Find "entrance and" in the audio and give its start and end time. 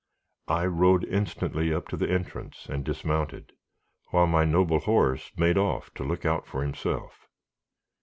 2.09-2.83